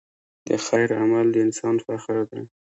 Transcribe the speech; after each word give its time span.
د 0.47 0.49
خیر 0.65 0.89
عمل 1.01 1.25
د 1.31 1.35
انسان 1.45 1.75
فخر 1.85 2.17
دی. 2.29 2.41